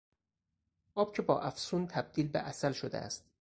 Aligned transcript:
آب 0.95 1.15
که 1.15 1.21
با 1.21 1.39
افسون 1.41 1.87
تبدیل 1.87 2.27
به 2.27 2.39
عسل 2.39 2.71
شده 2.71 2.97
است 2.97 3.23